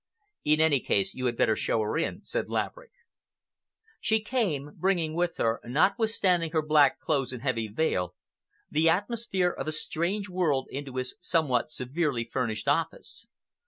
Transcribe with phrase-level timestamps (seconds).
[0.43, 2.89] "In any case, you had better show her in," said Laverick.
[3.99, 8.15] She came, bringing with her, notwithstanding her black clothes and heavy veil,
[8.67, 13.27] the atmosphere of a strange world into his somewhat severely furnished office.